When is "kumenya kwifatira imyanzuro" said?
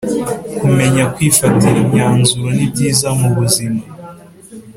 0.59-2.47